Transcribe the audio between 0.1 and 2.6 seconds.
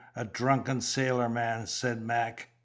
a drunken sailor man," said Mac.